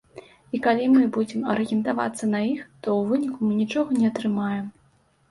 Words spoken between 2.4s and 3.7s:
іх, то ў выніку мы